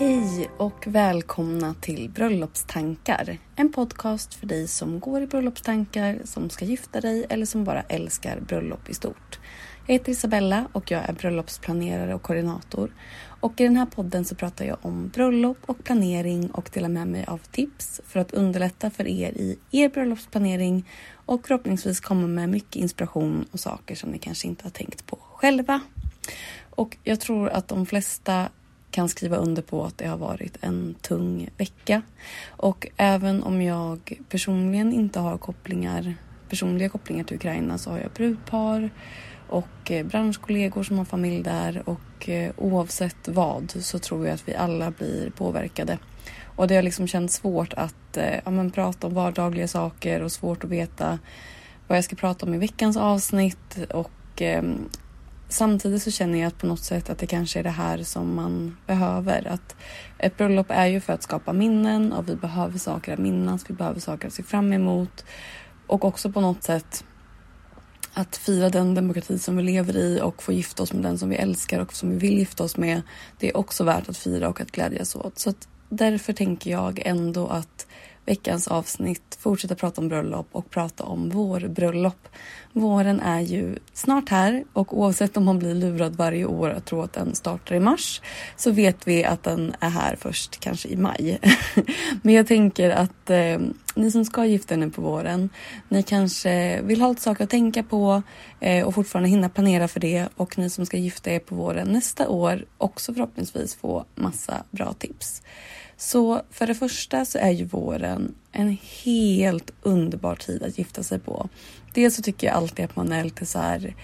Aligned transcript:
Hej 0.00 0.50
och 0.56 0.86
välkomna 0.86 1.74
till 1.80 2.10
Bröllopstankar. 2.10 3.38
En 3.56 3.72
podcast 3.72 4.34
för 4.34 4.46
dig 4.46 4.68
som 4.68 5.00
går 5.00 5.22
i 5.22 5.26
bröllopstankar, 5.26 6.18
som 6.24 6.50
ska 6.50 6.64
gifta 6.64 7.00
dig 7.00 7.26
eller 7.28 7.46
som 7.46 7.64
bara 7.64 7.82
älskar 7.82 8.40
bröllop 8.40 8.90
i 8.90 8.94
stort. 8.94 9.40
Jag 9.86 9.92
heter 9.92 10.12
Isabella 10.12 10.68
och 10.72 10.90
jag 10.90 11.08
är 11.08 11.12
bröllopsplanerare 11.12 12.14
och 12.14 12.22
koordinator. 12.22 12.94
Och 13.40 13.60
i 13.60 13.64
den 13.64 13.76
här 13.76 13.86
podden 13.86 14.24
så 14.24 14.34
pratar 14.34 14.64
jag 14.64 14.76
om 14.82 15.08
bröllop 15.08 15.58
och 15.66 15.84
planering 15.84 16.50
och 16.50 16.70
delar 16.72 16.88
med 16.88 17.08
mig 17.08 17.24
av 17.26 17.38
tips 17.38 18.00
för 18.06 18.20
att 18.20 18.32
underlätta 18.32 18.90
för 18.90 19.08
er 19.08 19.30
i 19.30 19.58
er 19.70 19.88
bröllopsplanering 19.88 20.88
och 21.26 21.46
förhoppningsvis 21.46 22.00
komma 22.00 22.26
med 22.26 22.48
mycket 22.48 22.76
inspiration 22.76 23.46
och 23.52 23.60
saker 23.60 23.94
som 23.94 24.10
ni 24.10 24.18
kanske 24.18 24.48
inte 24.48 24.64
har 24.64 24.70
tänkt 24.70 25.06
på 25.06 25.18
själva. 25.34 25.80
Och 26.70 26.96
jag 27.04 27.20
tror 27.20 27.48
att 27.48 27.68
de 27.68 27.86
flesta 27.86 28.48
kan 28.90 29.08
skriva 29.08 29.36
under 29.36 29.62
på 29.62 29.84
att 29.84 29.98
det 29.98 30.06
har 30.06 30.16
varit 30.16 30.56
en 30.60 30.94
tung 31.00 31.48
vecka. 31.56 32.02
Och 32.48 32.86
även 32.96 33.42
om 33.42 33.62
jag 33.62 34.18
personligen 34.28 34.92
inte 34.92 35.20
har 35.20 35.38
kopplingar, 35.38 36.14
personliga 36.48 36.88
kopplingar 36.88 37.24
till 37.24 37.36
Ukraina 37.36 37.78
så 37.78 37.90
har 37.90 37.98
jag 37.98 38.10
brudpar 38.10 38.90
och 39.48 39.90
eh, 39.90 40.06
branschkollegor 40.06 40.82
som 40.82 40.98
har 40.98 41.04
familj 41.04 41.42
där 41.42 41.82
och 41.88 42.28
eh, 42.28 42.52
oavsett 42.56 43.28
vad 43.28 43.70
så 43.70 43.98
tror 43.98 44.26
jag 44.26 44.34
att 44.34 44.48
vi 44.48 44.54
alla 44.54 44.90
blir 44.90 45.30
påverkade. 45.30 45.98
Och 46.56 46.68
det 46.68 46.74
har 46.74 46.82
liksom 46.82 47.06
känts 47.06 47.34
svårt 47.34 47.72
att 47.72 48.16
eh, 48.16 48.34
ja, 48.44 48.50
men, 48.50 48.70
prata 48.70 49.06
om 49.06 49.14
vardagliga 49.14 49.68
saker 49.68 50.22
och 50.22 50.32
svårt 50.32 50.64
att 50.64 50.70
veta 50.70 51.18
vad 51.86 51.96
jag 51.96 52.04
ska 52.04 52.16
prata 52.16 52.46
om 52.46 52.54
i 52.54 52.58
veckans 52.58 52.96
avsnitt 52.96 53.78
och 53.90 54.42
eh, 54.42 54.62
samtidigt 55.52 56.02
så 56.02 56.10
känner 56.10 56.38
jag 56.38 56.46
att 56.46 56.58
på 56.58 56.66
något 56.66 56.84
sätt 56.84 57.10
att 57.10 57.18
det 57.18 57.26
kanske 57.26 57.58
är 57.58 57.62
det 57.62 57.70
här 57.70 58.02
som 58.02 58.34
man 58.34 58.76
behöver. 58.86 59.46
Att 59.46 59.76
ett 60.18 60.36
bröllop 60.36 60.66
är 60.68 60.86
ju 60.86 61.00
för 61.00 61.12
att 61.12 61.22
skapa 61.22 61.52
minnen 61.52 62.12
och 62.12 62.28
vi 62.28 62.36
behöver 62.36 62.78
saker 62.78 63.12
att 63.12 63.18
minnas, 63.18 63.70
vi 63.70 63.74
behöver 63.74 64.00
saker 64.00 64.28
att 64.28 64.34
se 64.34 64.42
fram 64.42 64.72
emot 64.72 65.24
och 65.86 66.04
också 66.04 66.32
på 66.32 66.40
något 66.40 66.62
sätt 66.62 67.04
att 68.14 68.36
fira 68.36 68.68
den 68.68 68.94
demokrati 68.94 69.38
som 69.38 69.56
vi 69.56 69.62
lever 69.62 69.96
i 69.96 70.20
och 70.22 70.42
få 70.42 70.52
gifta 70.52 70.82
oss 70.82 70.92
med 70.92 71.02
den 71.02 71.18
som 71.18 71.28
vi 71.28 71.36
älskar 71.36 71.80
och 71.80 71.92
som 71.92 72.10
vi 72.10 72.16
vill 72.16 72.38
gifta 72.38 72.64
oss 72.64 72.76
med. 72.76 73.02
Det 73.38 73.48
är 73.48 73.56
också 73.56 73.84
värt 73.84 74.08
att 74.08 74.16
fira 74.16 74.48
och 74.48 74.60
att 74.60 74.70
glädjas 74.70 75.16
åt. 75.16 75.38
Så 75.38 75.50
att 75.50 75.68
därför 75.88 76.32
tänker 76.32 76.70
jag 76.70 77.02
ändå 77.04 77.46
att 77.46 77.86
veckans 78.26 78.68
avsnitt 78.68 79.38
fortsätta 79.40 79.74
prata 79.74 80.00
om 80.00 80.08
bröllop 80.08 80.48
och 80.52 80.70
prata 80.70 81.04
om 81.04 81.30
vår 81.30 81.60
bröllop. 81.60 82.28
Våren 82.72 83.20
är 83.20 83.40
ju 83.40 83.76
snart 83.92 84.28
här 84.28 84.64
och 84.72 84.98
oavsett 84.98 85.36
om 85.36 85.44
man 85.44 85.58
blir 85.58 85.74
lurad 85.74 86.16
varje 86.16 86.44
år 86.44 86.70
att 86.70 86.84
tro 86.86 87.02
att 87.02 87.12
den 87.12 87.34
startar 87.34 87.74
i 87.74 87.80
mars 87.80 88.20
så 88.56 88.70
vet 88.70 89.08
vi 89.08 89.24
att 89.24 89.42
den 89.42 89.74
är 89.80 89.90
här 89.90 90.16
först 90.16 90.60
kanske 90.60 90.88
i 90.88 90.96
maj. 90.96 91.40
Men 92.22 92.34
jag 92.34 92.46
tänker 92.46 92.90
att 92.90 93.30
eh, 93.30 93.58
ni 93.94 94.10
som 94.10 94.24
ska 94.24 94.44
gifta 94.44 94.74
er 94.74 94.78
nu 94.78 94.90
på 94.90 95.02
våren, 95.02 95.50
ni 95.88 96.02
kanske 96.02 96.82
vill 96.82 97.00
ha 97.00 97.08
lite 97.08 97.22
saker 97.22 97.44
att 97.44 97.50
tänka 97.50 97.82
på 97.82 98.22
eh, 98.60 98.86
och 98.86 98.94
fortfarande 98.94 99.28
hinna 99.28 99.48
planera 99.48 99.88
för 99.88 100.00
det 100.00 100.28
och 100.36 100.58
ni 100.58 100.70
som 100.70 100.86
ska 100.86 100.96
gifta 100.96 101.30
er 101.30 101.38
på 101.38 101.54
våren 101.54 101.88
nästa 101.88 102.28
år 102.28 102.64
också 102.78 103.14
förhoppningsvis 103.14 103.74
få 103.74 104.04
massa 104.14 104.64
bra 104.70 104.92
tips. 104.92 105.42
Så 106.00 106.42
för 106.50 106.66
det 106.66 106.74
första 106.74 107.24
så 107.24 107.38
är 107.38 107.50
ju 107.50 107.64
våren 107.64 108.34
en 108.52 108.78
helt 109.04 109.72
underbar 109.82 110.34
tid 110.34 110.62
att 110.62 110.78
gifta 110.78 111.02
sig 111.02 111.18
på. 111.18 111.48
Dels 111.94 112.16
så 112.16 112.22
tycker 112.22 112.46
jag 112.46 112.56
alltid 112.56 112.84
att 112.84 112.96
man 112.96 113.12
är 113.12 113.24
lite 113.24 113.46
så 113.46 113.58
här 113.58 113.94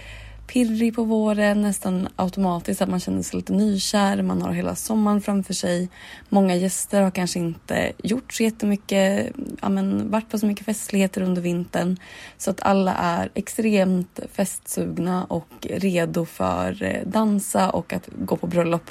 pirrig 0.46 0.94
på 0.94 1.04
våren, 1.04 1.62
nästan 1.62 2.08
automatiskt 2.16 2.82
att 2.82 2.88
man 2.88 3.00
känner 3.00 3.22
sig 3.22 3.36
lite 3.36 3.52
nykär, 3.52 4.22
man 4.22 4.42
har 4.42 4.52
hela 4.52 4.74
sommaren 4.74 5.20
framför 5.20 5.54
sig. 5.54 5.88
Många 6.28 6.54
gäster 6.56 7.02
har 7.02 7.10
kanske 7.10 7.38
inte 7.38 7.92
gjort 7.98 8.32
så 8.32 8.42
jättemycket, 8.42 9.32
ja 9.62 9.68
men 9.68 10.10
varit 10.10 10.30
på 10.30 10.38
så 10.38 10.46
mycket 10.46 10.66
festligheter 10.66 11.22
under 11.22 11.42
vintern 11.42 11.96
så 12.38 12.50
att 12.50 12.62
alla 12.62 12.94
är 12.94 13.30
extremt 13.34 14.20
festsugna 14.32 15.24
och 15.24 15.66
redo 15.70 16.24
för 16.24 16.82
eh, 16.82 17.06
dansa 17.06 17.70
och 17.70 17.92
att 17.92 18.08
gå 18.18 18.36
på 18.36 18.46
bröllop. 18.46 18.90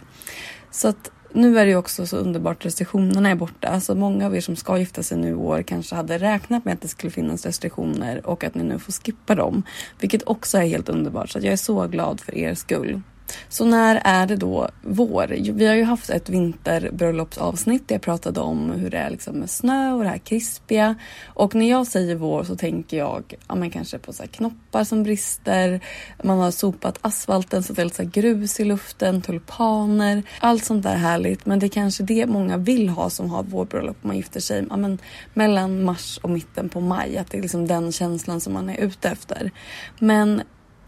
Så 0.71 0.87
att 0.87 1.11
nu 1.33 1.59
är 1.59 1.65
det 1.65 1.71
ju 1.71 1.77
också 1.77 2.05
så 2.05 2.17
underbart 2.17 2.65
restriktionerna 2.65 3.29
är 3.29 3.35
borta. 3.35 3.67
Alltså 3.67 3.95
många 3.95 4.25
av 4.25 4.35
er 4.35 4.41
som 4.41 4.55
ska 4.55 4.77
gifta 4.77 5.03
sig 5.03 5.17
nu 5.17 5.29
i 5.29 5.33
år 5.33 5.61
kanske 5.61 5.95
hade 5.95 6.17
räknat 6.17 6.65
med 6.65 6.73
att 6.73 6.81
det 6.81 6.87
skulle 6.87 7.11
finnas 7.11 7.45
restriktioner 7.45 8.25
och 8.25 8.43
att 8.43 8.55
ni 8.55 8.63
nu 8.63 8.79
får 8.79 8.91
skippa 8.91 9.35
dem. 9.35 9.63
Vilket 9.99 10.23
också 10.25 10.57
är 10.57 10.65
helt 10.65 10.89
underbart 10.89 11.29
så 11.29 11.39
jag 11.39 11.53
är 11.53 11.57
så 11.57 11.87
glad 11.87 12.19
för 12.21 12.35
er 12.37 12.53
skull. 12.53 13.01
Så 13.49 13.65
när 13.65 14.01
är 14.03 14.27
det 14.27 14.35
då 14.35 14.69
vår? 14.81 15.51
Vi 15.51 15.67
har 15.67 15.75
ju 15.75 15.83
haft 15.83 16.09
ett 16.09 16.29
vinterbröllopsavsnitt 16.29 17.87
där 17.87 17.95
jag 17.95 18.01
pratade 18.01 18.39
om 18.39 18.71
hur 18.71 18.89
det 18.89 18.97
är 18.97 19.09
liksom 19.09 19.35
med 19.35 19.49
snö 19.49 19.93
och 19.93 20.03
det 20.03 20.09
här 20.09 20.17
krispiga. 20.17 20.95
Och 21.25 21.55
när 21.55 21.69
jag 21.69 21.87
säger 21.87 22.15
vår 22.15 22.43
så 22.43 22.55
tänker 22.55 22.97
jag 22.97 23.33
ja, 23.47 23.55
men 23.55 23.71
kanske 23.71 23.99
på 23.99 24.13
så 24.13 24.23
knoppar 24.31 24.83
som 24.83 25.03
brister. 25.03 25.79
Man 26.23 26.39
har 26.39 26.51
sopat 26.51 26.99
asfalten 27.01 27.63
så 27.63 27.73
det 27.73 27.81
är 27.81 27.85
lite 27.85 28.03
så 28.03 28.09
grus 28.13 28.59
i 28.59 28.63
luften, 28.65 29.21
tulpaner, 29.21 30.23
allt 30.39 30.65
sånt 30.65 30.83
där 30.83 30.95
härligt. 30.95 31.45
Men 31.45 31.59
det 31.59 31.65
är 31.65 31.69
kanske 31.69 32.03
det 32.03 32.25
många 32.25 32.57
vill 32.57 32.89
ha 32.89 33.09
som 33.09 33.29
har 33.29 33.43
vårbröllop 33.43 33.97
om 34.01 34.07
man 34.07 34.17
gifter 34.17 34.39
sig 34.39 34.65
ja, 34.69 34.77
men 34.77 34.97
mellan 35.33 35.83
mars 35.83 36.19
och 36.21 36.29
mitten 36.29 36.69
på 36.69 36.81
maj. 36.81 37.17
Att 37.17 37.31
det 37.31 37.37
är 37.37 37.41
liksom 37.41 37.67
den 37.67 37.91
känslan 37.91 38.41
som 38.41 38.53
man 38.53 38.69
är 38.69 38.77
ute 38.77 39.09
efter. 39.09 39.51
Men 39.99 40.41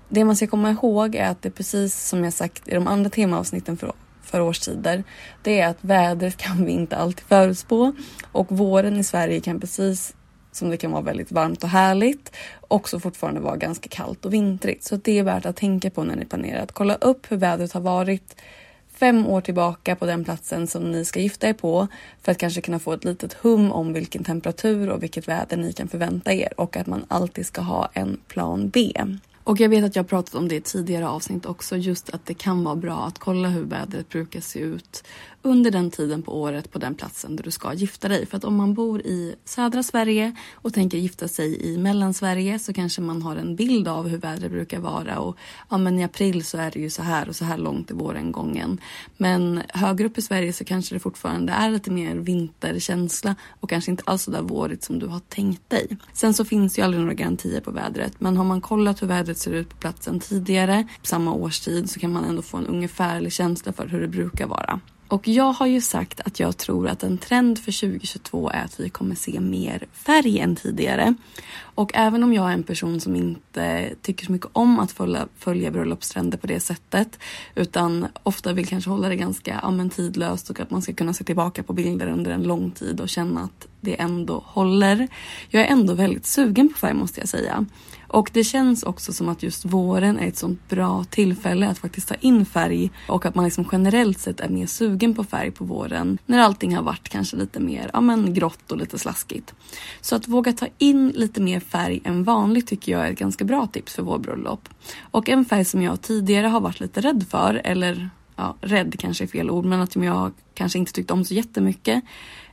det 0.10 0.26
man 0.26 0.36
ska 0.36 0.48
komma 0.48 0.72
ihåg 0.72 1.16
är 1.16 1.30
att 1.30 1.42
det 1.42 1.50
är 1.50 1.54
precis 1.54 2.08
som 2.08 2.24
jag 2.24 2.34
sagt 2.34 2.68
i 2.68 2.74
de 2.74 2.88
andra 2.88 3.10
temaavsnitten 3.10 3.78
för, 3.78 3.94
för 4.24 4.42
årstider. 4.42 5.04
Det 5.42 5.60
är 5.60 5.68
att 5.68 5.78
vädret 5.82 6.38
kan 6.44 6.66
vi 6.66 6.72
inte 6.72 6.98
alltid 6.98 7.26
förutspå 7.26 7.94
och 8.32 8.52
våren 8.52 9.00
i 9.00 9.04
Sverige 9.04 9.40
kan 9.40 9.60
precis 9.60 10.14
som 10.52 10.70
det 10.70 10.78
kan 10.78 10.92
vara 10.92 11.02
väldigt 11.02 11.32
varmt 11.32 11.64
och 11.64 11.70
härligt 11.70 12.36
också 12.68 13.00
fortfarande 13.00 13.40
vara 13.40 13.56
ganska 13.56 13.90
kallt 13.90 14.26
och 14.26 14.34
vintrigt. 14.34 14.84
Så 14.84 14.96
det 14.96 15.20
är 15.20 15.24
värt 15.24 15.46
att 15.46 15.56
tänka 15.56 15.90
på 15.90 16.04
när 16.04 16.16
ni 16.16 16.26
planerar. 16.26 16.64
Att 16.64 16.72
kolla 16.72 16.96
upp 16.96 17.32
hur 17.32 17.38
vädret 17.38 17.74
har 17.74 17.82
varit 17.82 18.36
fem 18.94 19.28
år 19.28 19.42
tillbaka 19.42 19.96
på 19.96 20.06
den 20.06 20.24
platsen 20.24 20.68
som 20.68 20.92
ni 20.92 21.06
ska 21.06 21.20
gifta 21.20 21.48
er 21.48 21.54
på 21.54 21.88
för 22.22 22.32
att 22.32 22.38
kanske 22.38 22.62
kunna 22.62 22.80
få 22.80 22.94
ett 22.94 23.04
litet 23.04 23.34
hum 23.34 23.72
om 23.72 23.94
vilken 23.94 24.24
temperatur 24.24 24.90
och 24.90 25.04
vilket 25.04 25.28
väder 25.28 25.58
ni 25.58 25.74
kan 25.74 25.88
förvänta 25.88 26.34
er 26.34 26.54
och 26.58 26.78
att 26.78 26.88
man 26.88 27.06
alltid 27.08 27.46
ska 27.46 27.62
ha 27.62 27.90
en 27.94 28.20
plan 28.28 28.70
B. 28.70 28.94
Och 29.48 29.60
jag 29.60 29.70
vet 29.70 29.86
att 29.86 29.96
jag 29.96 30.04
har 30.04 30.08
pratat 30.08 30.36
om 30.36 30.48
det 30.48 30.56
i 30.56 30.62
tidigare 30.62 31.08
avsnitt 31.08 31.46
också, 31.46 31.78
just 31.78 32.10
att 32.10 32.26
det 32.26 32.34
kan 32.34 32.64
vara 32.64 32.76
bra 32.76 33.06
att 33.06 33.20
kolla 33.20 33.50
hur 33.50 33.64
vädret 33.64 34.10
brukar 34.10 34.42
se 34.42 34.60
ut 34.60 35.04
under 35.48 35.72
den 35.72 35.92
tiden 35.92 36.24
på 36.24 36.42
året 36.42 36.72
på 36.72 36.80
den 36.80 36.96
platsen 36.96 37.36
där 37.36 37.44
du 37.44 37.52
ska 37.52 37.74
gifta 37.74 38.08
dig. 38.08 38.26
För 38.26 38.38
att 38.38 38.44
om 38.44 38.56
man 38.56 38.74
bor 38.74 39.02
i 39.02 39.36
södra 39.46 39.84
Sverige 39.84 40.36
och 40.54 40.74
tänker 40.74 40.98
gifta 40.98 41.28
sig 41.28 41.74
i 41.74 41.78
Mellansverige 41.78 42.60
så 42.60 42.74
kanske 42.74 43.02
man 43.02 43.22
har 43.22 43.36
en 43.36 43.56
bild 43.56 43.88
av 43.88 44.08
hur 44.08 44.18
vädret 44.18 44.52
brukar 44.52 44.80
vara 44.80 45.20
och 45.20 45.38
ja 45.70 45.78
men 45.78 46.00
i 46.00 46.04
april 46.04 46.46
så 46.46 46.58
är 46.58 46.72
det 46.72 46.80
ju 46.80 46.90
så 46.90 47.02
här 47.02 47.30
och 47.30 47.36
så 47.36 47.46
här 47.46 47.58
långt 47.58 47.92
i 47.92 47.94
vårengången. 47.94 48.82
Men 49.18 49.62
högre 49.70 50.06
upp 50.06 50.18
i 50.18 50.22
Sverige 50.22 50.54
så 50.54 50.66
kanske 50.66 50.96
det 50.96 51.00
fortfarande 51.00 51.54
är 51.54 51.72
lite 51.72 51.92
mer 51.92 52.16
vinterkänsla 52.16 53.36
och 53.60 53.70
kanske 53.70 53.92
inte 53.92 54.04
alls 54.06 54.24
så 54.24 54.32
där 54.32 54.42
vårigt 54.42 54.84
som 54.84 55.00
du 55.00 55.08
har 55.08 55.20
tänkt 55.20 55.70
dig. 55.70 55.98
Sen 56.14 56.34
så 56.34 56.46
finns 56.46 56.80
ju 56.80 56.84
aldrig 56.84 57.02
några 57.02 57.14
garantier 57.14 57.62
på 57.62 57.72
vädret 57.72 58.14
men 58.20 58.38
har 58.38 58.46
man 58.46 58.62
kollat 58.62 59.02
hur 59.02 59.08
vädret 59.08 59.38
ser 59.38 59.52
ut 59.52 59.70
på 59.70 59.78
platsen 59.78 60.20
tidigare, 60.20 60.88
samma 61.02 61.34
årstid, 61.34 61.90
så 61.90 62.00
kan 62.00 62.14
man 62.14 62.26
ändå 62.26 62.42
få 62.42 62.58
en 62.58 62.68
ungefärlig 62.68 63.34
känsla 63.34 63.74
för 63.74 63.88
hur 63.88 64.02
det 64.02 64.08
brukar 64.08 64.48
vara. 64.48 64.80
Och 65.08 65.28
jag 65.28 65.54
har 65.54 65.68
ju 65.68 65.82
sagt 65.82 66.20
att 66.26 66.40
jag 66.40 66.58
tror 66.58 66.88
att 66.88 67.04
en 67.04 67.18
trend 67.18 67.60
för 67.60 67.80
2022 67.80 68.50
är 68.50 68.64
att 68.64 68.80
vi 68.80 68.90
kommer 68.90 69.16
se 69.16 69.40
mer 69.40 69.86
färg 69.94 70.40
än 70.40 70.56
tidigare. 70.56 71.14
Och 71.60 71.92
även 71.94 72.24
om 72.24 72.34
jag 72.34 72.50
är 72.50 72.54
en 72.54 72.64
person 72.64 73.00
som 73.00 73.16
inte 73.16 73.90
tycker 74.02 74.26
så 74.26 74.32
mycket 74.32 74.50
om 74.54 74.80
att 74.80 74.92
följa, 74.92 75.28
följa 75.38 75.72
bröllopstrender 75.72 76.38
på 76.38 76.48
det 76.48 76.60
sättet 76.60 77.20
utan 77.56 78.08
ofta 78.24 78.54
vill 78.54 78.68
kanske 78.68 78.90
hålla 78.90 79.10
det 79.10 79.16
ganska 79.16 79.60
ja, 79.64 79.72
men 79.72 79.90
tidlöst 79.90 80.50
och 80.50 80.60
att 80.60 80.72
man 80.72 80.82
ska 80.82 80.94
kunna 80.94 81.14
se 81.14 81.24
tillbaka 81.24 81.64
på 81.64 81.74
bilder 81.74 82.08
under 82.08 82.32
en 82.32 82.44
lång 82.44 82.72
tid 82.72 83.02
och 83.02 83.10
känna 83.10 83.42
att 83.42 83.68
det 83.82 84.02
ändå 84.02 84.44
håller. 84.46 85.08
Jag 85.50 85.64
är 85.64 85.68
ändå 85.68 85.94
väldigt 85.94 86.26
sugen 86.26 86.70
på 86.70 86.78
färg 86.80 86.94
måste 86.94 87.20
jag 87.20 87.30
säga. 87.30 87.66
Och 88.08 88.30
det 88.34 88.44
känns 88.44 88.84
också 88.84 89.14
som 89.14 89.30
att 89.30 89.44
just 89.44 89.66
våren 89.66 90.20
är 90.20 90.28
ett 90.28 90.38
sånt 90.38 90.70
bra 90.70 91.04
tillfälle 91.04 91.70
att 91.70 91.78
faktiskt 91.78 92.08
ta 92.08 92.16
in 92.16 92.46
färg 92.46 92.92
och 93.08 93.26
att 93.26 93.36
man 93.36 93.46
liksom 93.46 93.66
generellt 93.72 94.20
sett 94.20 94.40
är 94.40 94.50
mer 94.50 94.66
sugen 94.66 95.16
på 95.16 95.24
färg 95.24 95.52
på 95.52 95.66
våren 95.66 96.18
när 96.26 96.40
allting 96.40 96.76
har 96.76 96.84
varit 96.84 97.10
kanske 97.10 97.38
lite 97.38 97.60
mer 97.60 97.90
ja, 97.94 98.02
men 98.02 98.34
grått 98.34 98.72
och 98.72 98.78
lite 98.78 99.00
slaskigt. 99.00 99.54
Så 100.02 100.16
att 100.16 100.28
våga 100.28 100.54
ta 100.54 100.68
in 100.78 101.10
lite 101.10 101.42
mer 101.42 101.60
färg 101.60 102.02
än 102.04 102.24
vanligt 102.24 102.68
tycker 102.68 102.92
jag 102.92 103.08
är 103.08 103.12
ett 103.12 103.20
ganska 103.20 103.46
bra 103.46 103.68
tips 103.68 103.96
för 103.96 104.04
vårbröllop. 104.04 104.70
Och 105.00 105.30
en 105.30 105.46
färg 105.46 105.66
som 105.66 105.82
jag 105.82 106.02
tidigare 106.02 106.48
har 106.48 106.60
varit 106.60 106.80
lite 106.80 107.02
rädd 107.02 107.26
för 107.30 107.62
eller 107.64 108.10
ja, 108.36 108.56
rädd 108.62 108.96
kanske 109.00 109.24
är 109.24 109.28
fel 109.28 109.50
ord, 109.50 109.66
men 109.66 109.82
att 109.82 109.96
jag 109.96 110.32
kanske 110.54 110.80
inte 110.80 110.92
tyckte 110.92 111.14
om 111.14 111.26
så 111.26 111.34
jättemycket 111.34 112.04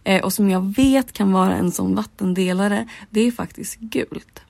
eh, 0.04 0.24
och 0.24 0.32
som 0.32 0.50
jag 0.50 0.74
vet 0.76 1.12
kan 1.12 1.32
vara 1.32 1.54
en 1.54 1.72
sån 1.72 1.94
vattendelare, 1.94 2.88
det 3.10 3.20
är 3.20 3.30
faktiskt 3.30 3.78
gult. 3.78 4.40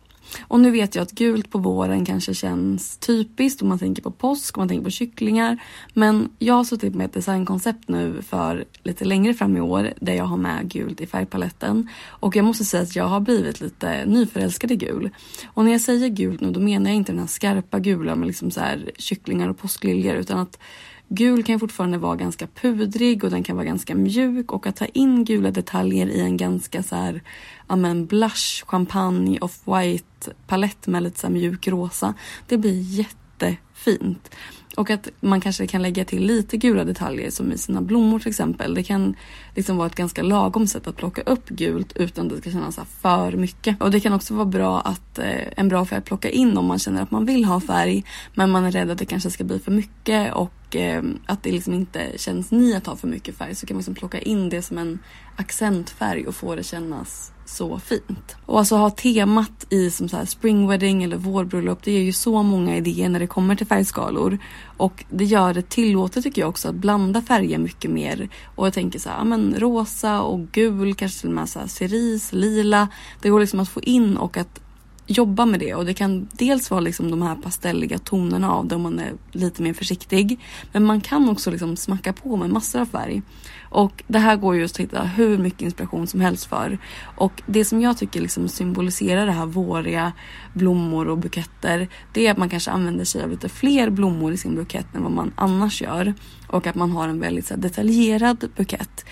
Och 0.43 0.61
nu 0.61 0.71
vet 0.71 0.94
jag 0.94 1.03
att 1.03 1.12
gult 1.12 1.50
på 1.50 1.59
våren 1.59 2.05
kanske 2.05 2.35
känns 2.35 2.97
typiskt 2.97 3.62
om 3.62 3.69
man 3.69 3.79
tänker 3.79 4.03
på 4.03 4.11
påsk, 4.11 4.56
om 4.56 4.61
man 4.61 4.69
tänker 4.69 4.85
på 4.85 4.91
kycklingar. 4.91 5.59
Men 5.93 6.29
jag 6.38 6.55
har 6.55 6.65
suttit 6.65 6.94
med 6.94 7.05
ett 7.05 7.12
designkoncept 7.12 7.88
nu 7.88 8.23
för 8.23 8.65
lite 8.82 9.05
längre 9.05 9.35
fram 9.35 9.56
i 9.56 9.61
år 9.61 9.93
där 10.00 10.15
jag 10.15 10.25
har 10.25 10.37
med 10.37 10.71
gult 10.71 11.00
i 11.00 11.06
färgpaletten. 11.06 11.88
Och 12.06 12.37
jag 12.37 12.44
måste 12.44 12.65
säga 12.65 12.82
att 12.82 12.97
jag 12.97 13.05
har 13.05 13.21
blivit 13.21 13.61
lite 13.61 14.05
nyförälskad 14.06 14.71
i 14.71 14.76
gul. 14.76 15.11
Och 15.47 15.65
när 15.65 15.73
jag 15.73 15.81
säger 15.81 16.09
gult 16.09 16.41
nu 16.41 16.50
då 16.50 16.61
menar 16.61 16.91
jag 16.91 16.97
inte 16.97 17.12
den 17.12 17.19
här 17.19 17.26
skarpa 17.26 17.79
gula 17.79 18.15
med 18.15 18.26
liksom 18.26 18.50
så 18.50 18.61
här 18.61 18.91
kycklingar 18.99 19.49
och 19.49 19.59
påskliljor 19.59 20.15
utan 20.15 20.38
att 20.38 20.59
Gul 21.08 21.42
kan 21.42 21.60
fortfarande 21.60 21.98
vara 21.98 22.16
ganska 22.16 22.46
pudrig 22.46 23.24
och 23.24 23.30
den 23.30 23.42
kan 23.42 23.56
vara 23.56 23.66
ganska 23.66 23.94
mjuk 23.94 24.52
och 24.52 24.66
att 24.66 24.76
ta 24.76 24.84
in 24.84 25.24
gula 25.24 25.50
detaljer 25.50 26.06
i 26.06 26.20
en 26.20 26.36
ganska 26.36 26.82
så 26.82 26.96
här, 26.96 27.22
amen, 27.66 28.06
blush, 28.06 28.64
champagne, 28.66 29.38
off-white 29.38 30.30
palett 30.46 30.86
med 30.86 31.02
lite 31.02 31.20
så 31.20 31.28
mjuk 31.28 31.68
rosa. 31.68 32.14
Det 32.48 32.58
blir 32.58 32.80
jättefint. 32.80 34.30
Och 34.76 34.90
att 34.90 35.08
man 35.20 35.40
kanske 35.40 35.66
kan 35.66 35.82
lägga 35.82 36.04
till 36.04 36.26
lite 36.26 36.56
gula 36.56 36.84
detaljer 36.84 37.30
som 37.30 37.52
i 37.52 37.58
sina 37.58 37.80
blommor 37.80 38.18
till 38.18 38.28
exempel. 38.28 38.74
Det 38.74 38.82
kan 38.82 39.14
liksom 39.54 39.76
vara 39.76 39.86
ett 39.86 39.94
ganska 39.94 40.22
lagom 40.22 40.66
sätt 40.66 40.86
att 40.86 40.96
plocka 40.96 41.22
upp 41.22 41.48
gult 41.48 41.92
utan 41.96 42.26
att 42.26 42.32
det 42.32 42.40
ska 42.40 42.50
kännas 42.50 42.78
för 43.00 43.32
mycket. 43.32 43.82
Och 43.82 43.90
det 43.90 44.00
kan 44.00 44.12
också 44.12 44.34
vara 44.34 44.46
bra 44.46 44.80
att, 44.80 45.18
eh, 45.18 45.42
en 45.56 45.68
bra 45.68 45.84
färg 45.84 45.98
att 45.98 46.04
plocka 46.04 46.30
in 46.30 46.58
om 46.58 46.66
man 46.66 46.78
känner 46.78 47.02
att 47.02 47.10
man 47.10 47.26
vill 47.26 47.44
ha 47.44 47.60
färg 47.60 48.04
men 48.34 48.50
man 48.50 48.64
är 48.64 48.70
rädd 48.70 48.90
att 48.90 48.98
det 48.98 49.06
kanske 49.06 49.30
ska 49.30 49.44
bli 49.44 49.58
för 49.58 49.72
mycket 49.72 50.34
och 50.34 50.52
eh, 50.76 51.03
att 51.26 51.43
det 51.43 51.53
liksom 51.53 51.75
inte 51.75 52.12
känns 52.17 52.50
ni 52.50 52.75
att 52.75 52.87
ha 52.87 52.97
för 52.97 53.09
mycket 53.09 53.37
färg 53.37 53.55
så 53.55 53.67
kan 53.67 53.75
man 53.75 53.79
liksom 53.79 53.94
plocka 53.94 54.19
in 54.21 54.49
det 54.49 54.62
som 54.62 54.79
en 54.79 54.99
accentfärg 55.37 56.26
och 56.26 56.35
få 56.35 56.55
det 56.55 56.62
kännas 56.62 57.32
så 57.47 57.79
fint. 57.79 58.37
Och 58.47 58.59
alltså 58.59 58.76
ha 58.76 58.91
temat 58.91 59.67
i 59.71 59.91
som 59.91 60.09
så 60.09 60.17
här 60.17 60.25
spring 60.25 60.69
wedding 60.69 61.03
eller 61.03 61.17
vårbröllop, 61.17 61.82
det 61.82 61.93
ger 61.93 62.00
ju 62.00 62.12
så 62.12 62.43
många 62.43 62.76
idéer 62.76 63.09
när 63.09 63.21
det 63.21 63.26
kommer 63.26 63.56
till 63.56 63.67
färgskalor. 63.67 64.38
Och 64.76 65.05
det 65.11 65.25
gör 65.25 65.55
det 65.55 65.69
tillåtet 65.69 66.25
tycker 66.25 66.43
jag 66.43 66.49
också 66.49 66.69
att 66.69 66.75
blanda 66.75 67.23
färger 67.23 67.59
mycket 67.59 67.91
mer. 67.91 68.29
Och 68.55 68.67
jag 68.67 68.73
tänker 68.73 68.99
så 68.99 69.09
här, 69.09 69.25
men 69.25 69.55
rosa 69.59 70.23
och 70.23 70.41
gul, 70.53 70.94
kanske 70.94 71.21
till 71.21 71.29
och 71.29 71.35
med 71.35 71.49
så 71.49 71.59
här 71.59 71.67
cerise, 71.67 72.37
lila. 72.37 72.88
Det 73.23 73.29
går 73.29 73.41
liksom 73.41 73.61
att 73.61 73.69
få 73.69 73.81
in 73.81 74.17
och 74.17 74.37
att 74.37 74.61
jobba 75.06 75.46
med 75.46 75.60
det 75.60 75.74
och 75.74 75.84
det 75.84 75.94
kan 75.94 76.28
dels 76.32 76.70
vara 76.70 76.80
liksom 76.80 77.10
de 77.10 77.22
här 77.22 77.34
pastelliga 77.34 77.98
tonerna 77.98 78.52
av 78.52 78.68
det 78.68 78.74
om 78.74 78.82
man 78.82 78.98
är 78.98 79.12
lite 79.32 79.62
mer 79.62 79.74
försiktig. 79.74 80.40
Men 80.72 80.84
man 80.84 81.00
kan 81.00 81.28
också 81.28 81.50
liksom 81.50 81.76
smacka 81.76 82.12
på 82.12 82.36
med 82.36 82.50
massor 82.50 82.80
av 82.80 82.86
färg. 82.86 83.22
Och 83.70 84.02
det 84.06 84.18
här 84.18 84.36
går 84.36 84.56
ju 84.56 84.64
att 84.64 84.76
hitta 84.76 85.02
hur 85.02 85.38
mycket 85.38 85.62
inspiration 85.62 86.06
som 86.06 86.20
helst 86.20 86.44
för. 86.44 86.78
Och 87.16 87.42
det 87.46 87.64
som 87.64 87.80
jag 87.80 87.98
tycker 87.98 88.20
liksom 88.20 88.48
symboliserar 88.48 89.26
det 89.26 89.32
här 89.32 89.46
våriga 89.46 90.12
blommor 90.52 91.08
och 91.08 91.18
buketter 91.18 91.88
det 92.12 92.26
är 92.26 92.30
att 92.30 92.38
man 92.38 92.48
kanske 92.48 92.70
använder 92.70 93.04
sig 93.04 93.22
av 93.22 93.30
lite 93.30 93.48
fler 93.48 93.90
blommor 93.90 94.32
i 94.32 94.36
sin 94.36 94.54
bukett 94.54 94.94
än 94.94 95.02
vad 95.02 95.12
man 95.12 95.32
annars 95.36 95.82
gör. 95.82 96.14
Och 96.46 96.66
att 96.66 96.74
man 96.74 96.90
har 96.90 97.08
en 97.08 97.20
väldigt 97.20 97.46
så 97.46 97.54
här, 97.54 97.60
detaljerad 97.60 98.50
bukett. 98.56 99.04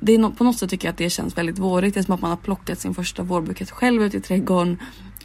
Det 0.00 0.12
är 0.12 0.18
no 0.18 0.30
på 0.30 0.44
något 0.44 0.58
sätt 0.58 0.70
tycker 0.70 0.88
jag 0.88 0.92
att 0.92 0.98
det 0.98 1.10
känns 1.10 1.38
väldigt 1.38 1.58
vårigt. 1.58 1.94
Det 1.94 2.00
är 2.00 2.04
som 2.04 2.14
att 2.14 2.20
man 2.20 2.30
har 2.30 2.36
plockat 2.36 2.80
sin 2.80 2.94
första 2.94 3.22
vårbukett 3.22 3.70
själv 3.70 4.02
ute 4.02 4.16
i 4.16 4.20
trädgården 4.20 4.78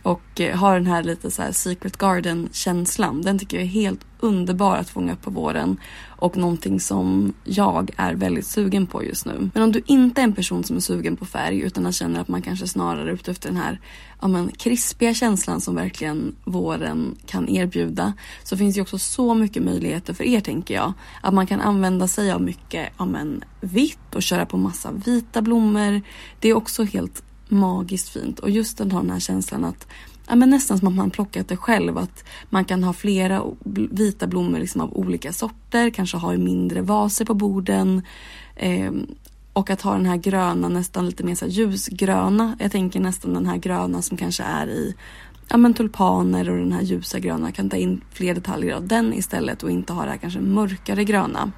och 0.06 0.42
eh, 0.42 0.58
har 0.58 0.76
den 0.76 0.88
här 0.88 1.04
lite 1.04 1.32
så 1.32 1.42
här 1.42 1.52
Secret 1.52 1.98
Garden 1.98 2.50
känslan. 2.52 3.22
Den 3.22 3.40
tycker 3.40 3.58
jag 3.58 3.64
är 3.64 3.70
helt 3.70 4.06
underbar 4.20 4.76
att 4.76 4.90
fånga 4.90 5.14
upp 5.14 5.22
på 5.22 5.30
våren 5.30 5.78
och 6.08 6.38
någonting 6.38 6.80
som 6.80 7.34
jag 7.44 7.92
är 7.98 8.14
väldigt 8.14 8.46
sugen 8.46 8.88
på 8.88 9.04
just 9.04 9.26
nu. 9.26 9.50
Men 9.54 9.64
om 9.64 9.72
du 9.72 9.82
inte 9.86 10.22
är 10.22 10.24
en 10.24 10.34
person 10.34 10.64
som 10.64 10.76
är 10.76 10.80
sugen 10.80 11.18
på 11.18 11.26
färg 11.26 11.60
utan 11.60 11.92
känner 11.92 12.22
att 12.22 12.28
man 12.28 12.42
kanske 12.42 12.68
snarare 12.68 13.10
är 13.10 13.14
ute 13.14 13.32
efter 13.32 13.50
den 13.50 13.58
här 13.58 13.80
ja, 14.22 14.28
men, 14.28 14.52
krispiga 14.52 15.14
känslan 15.14 15.62
som 15.62 15.76
verkligen 15.76 16.36
våren 16.44 17.16
kan 17.26 17.50
erbjuda 17.50 18.14
så 18.44 18.58
finns 18.58 18.76
det 18.76 18.82
också 18.82 18.98
så 18.98 19.34
mycket 19.34 19.64
möjligheter 19.64 20.14
för 20.14 20.24
er 20.24 20.42
tänker 20.42 20.74
jag. 20.74 20.94
Att 21.22 21.34
man 21.34 21.48
kan 21.48 21.62
använda 21.62 22.08
sig 22.08 22.32
av 22.32 22.42
mycket 22.42 22.90
ja, 22.98 23.06
men, 23.06 23.44
vitt 23.62 24.16
och 24.16 24.24
köra 24.24 24.46
på 24.46 24.58
massa 24.58 24.92
vita 24.92 25.42
blommor. 25.42 26.02
Det 26.40 26.50
är 26.50 26.54
också 26.54 26.84
helt 26.84 27.24
magiskt 27.48 28.10
fint 28.10 28.40
och 28.40 28.50
just 28.50 28.78
den 28.78 28.92
har 28.92 29.02
den 29.02 29.12
här 29.12 29.20
känslan 29.20 29.66
att 29.66 29.88
ja, 30.28 30.36
men 30.36 30.50
nästan 30.50 30.78
som 30.78 30.88
att 30.88 30.96
man 30.96 31.12
plockat 31.12 31.48
det 31.48 31.58
själv. 31.58 31.98
Att 31.98 32.24
man 32.50 32.66
kan 32.66 32.84
ha 32.84 32.94
flera 32.94 33.44
vita 33.92 34.28
blommor 34.28 34.60
liksom 34.60 34.82
av 34.82 34.98
olika 34.98 35.34
sorter, 35.34 35.90
kanske 35.90 36.18
ha 36.18 36.34
i 36.34 36.38
mindre 36.38 36.82
vaser 36.82 37.26
på 37.26 37.34
borden. 37.34 38.02
Eh, 38.56 38.92
och 39.54 39.70
att 39.70 39.82
ha 39.82 39.94
den 39.94 40.06
här 40.06 40.18
gröna, 40.18 40.70
nästan 40.70 41.06
lite 41.06 41.24
mer 41.24 41.36
så 41.36 41.46
ljusgröna. 41.46 42.58
Jag 42.60 42.72
tänker 42.72 43.00
nästan 43.00 43.34
den 43.34 43.46
här 43.46 43.58
gröna 43.58 44.02
som 44.02 44.18
kanske 44.18 44.44
är 44.44 44.68
i 44.68 44.96
ja, 45.50 45.58
men 45.58 45.74
tulpaner 45.74 46.50
och 46.50 46.58
den 46.58 46.72
här 46.72 46.82
ljusa 46.82 47.20
gröna. 47.20 47.52
Kan 47.52 47.70
ta 47.70 47.78
in 47.78 48.02
fler 48.12 48.36
detaljer 48.36 48.76
av 48.76 48.88
den 48.88 49.14
istället 49.14 49.64
och 49.64 49.72
inte 49.72 49.94
ha 49.94 50.04
det 50.04 50.12
här 50.12 50.18
kanske 50.18 50.40
mörkare 50.40 51.04
gröna. 51.04 51.52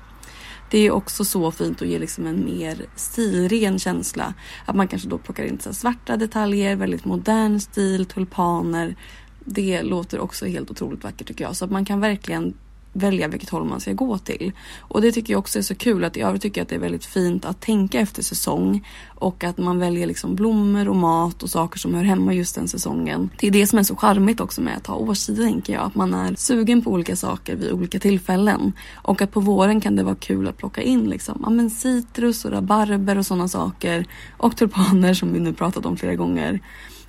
Det 0.70 0.78
är 0.78 0.92
också 0.92 1.26
så 1.26 1.52
fint 1.52 1.82
att 1.82 1.88
ge 1.88 2.00
liksom 2.00 2.28
en 2.28 2.46
mer 2.46 2.86
stilren 2.96 3.80
känsla. 3.80 4.34
Att 4.66 4.76
man 4.76 4.88
kanske 4.88 5.10
då 5.10 5.18
plockar 5.18 5.44
in 5.44 5.60
så 5.60 5.74
svarta 5.74 6.18
detaljer, 6.18 6.76
väldigt 6.76 7.06
modern 7.06 7.60
stil, 7.60 8.06
tulpaner. 8.06 8.96
Det 9.40 9.82
låter 9.84 10.20
också 10.20 10.46
helt 10.46 10.72
otroligt 10.72 11.04
vackert 11.04 11.28
tycker 11.28 11.44
jag. 11.44 11.56
Så 11.56 11.66
att 11.66 11.72
man 11.72 11.86
kan 11.86 12.00
verkligen 12.00 12.54
välja 12.98 13.28
vilket 13.28 13.50
håll 13.50 13.66
man 13.66 13.80
ska 13.80 13.94
gå 13.94 14.18
till. 14.18 14.52
Och 14.80 15.02
det 15.02 15.12
tycker 15.12 15.34
jag 15.34 15.40
också 15.40 15.60
är 15.60 15.64
så 15.64 15.76
kul 15.76 16.04
att 16.04 16.16
jag 16.16 16.42
tycker 16.42 16.62
att 16.62 16.70
det 16.70 16.76
är 16.76 16.80
väldigt 16.80 17.06
fint 17.06 17.46
att 17.46 17.62
tänka 17.62 18.00
efter 18.00 18.24
säsong. 18.24 18.88
Och 19.08 19.44
att 19.44 19.58
man 19.58 19.80
väljer 19.80 20.08
liksom 20.08 20.36
blommor 20.36 20.90
och 20.90 20.96
mat 20.96 21.44
och 21.44 21.50
saker 21.50 21.80
som 21.80 21.94
hör 21.94 22.04
hemma 22.04 22.34
just 22.34 22.56
den 22.56 22.68
säsongen. 22.68 23.30
Det 23.40 23.48
är 23.48 23.52
det 23.52 23.68
som 23.68 23.80
är 23.80 23.84
så 23.84 23.96
charmigt 23.96 24.40
också 24.40 24.62
med 24.62 24.78
att 24.78 24.88
ha 24.88 24.96
årstider 24.96 25.44
tänker 25.44 25.74
jag, 25.74 25.84
att 25.84 25.96
man 25.96 26.14
är 26.14 26.36
sugen 26.36 26.82
på 26.82 26.92
olika 26.92 27.16
saker 27.16 27.56
vid 27.56 27.72
olika 27.72 28.00
tillfällen. 28.00 28.74
Och 28.96 29.22
att 29.22 29.32
på 29.32 29.40
våren 29.40 29.82
kan 29.82 29.96
det 29.96 30.04
vara 30.04 30.16
kul 30.16 30.48
att 30.48 30.58
plocka 30.58 30.82
in 30.82 31.10
liksom, 31.10 31.40
ja 31.44 31.50
men 31.50 31.70
citrus 31.70 32.46
och 32.46 32.52
rabarber 32.52 33.18
och 33.18 33.26
sådana 33.26 33.48
saker. 33.48 34.06
Och 34.38 34.58
tulpaner 34.58 35.14
som 35.14 35.34
vi 35.34 35.40
nu 35.40 35.54
pratat 35.54 35.86
om 35.86 35.98
flera 35.98 36.16
gånger 36.16 36.62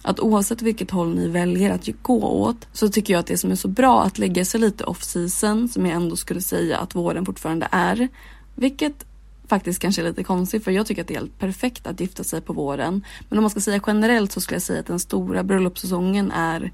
att 0.08 0.20
oavsett 0.20 0.62
vilket 0.62 0.90
håll 0.90 1.14
ni 1.14 1.28
väljer 1.28 1.70
att 1.70 1.88
gå 2.02 2.22
åt 2.22 2.66
så 2.72 2.88
tycker 2.88 3.12
jag 3.12 3.20
att 3.20 3.26
det 3.26 3.38
som 3.38 3.50
är 3.50 3.56
så 3.56 3.68
bra 3.68 4.02
att 4.02 4.18
lägga 4.18 4.44
sig 4.44 4.60
lite 4.60 4.84
off 4.84 5.02
season 5.02 5.68
som 5.68 5.86
jag 5.86 5.94
ändå 5.94 6.16
skulle 6.16 6.40
säga 6.40 6.78
att 6.78 6.94
våren 6.94 7.26
fortfarande 7.26 7.68
är 7.70 8.08
Vilket 8.54 9.06
faktiskt 9.48 9.80
kanske 9.80 10.02
är 10.02 10.04
lite 10.04 10.24
konstigt 10.24 10.64
för 10.64 10.70
jag 10.70 10.86
tycker 10.86 11.02
att 11.02 11.08
det 11.08 11.14
är 11.14 11.18
helt 11.18 11.38
perfekt 11.38 11.86
att 11.86 12.00
gifta 12.00 12.24
sig 12.24 12.40
på 12.40 12.52
våren. 12.52 13.04
Men 13.28 13.38
om 13.38 13.42
man 13.42 13.50
ska 13.50 13.60
säga 13.60 13.80
generellt 13.86 14.32
så 14.32 14.40
skulle 14.40 14.56
jag 14.56 14.62
säga 14.62 14.80
att 14.80 14.86
den 14.86 15.00
stora 15.00 15.42
bröllopssäsongen 15.42 16.30
är 16.30 16.72